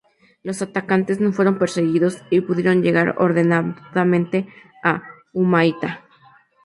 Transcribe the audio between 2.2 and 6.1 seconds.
y pudieron llegar ordenadamente a Humaitá.